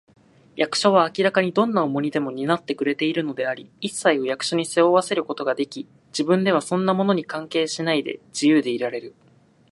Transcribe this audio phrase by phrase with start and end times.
[0.55, 9.13] 役所は明らかにどんな重荷でも担ってくれているのであり、いっさいを役所に背負わせることができ、自分ではそんなものに関係しないで、自由でいられる